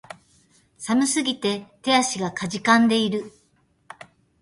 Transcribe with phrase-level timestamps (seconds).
[0.79, 3.31] 寒すぎて手足が悴んでいる